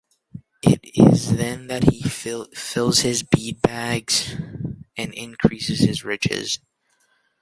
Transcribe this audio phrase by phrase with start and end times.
[0.63, 4.33] It is then that he fills his bead bags
[4.97, 6.57] and increases his riches.